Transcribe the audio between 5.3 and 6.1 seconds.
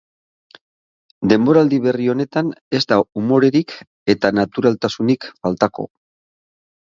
faltako.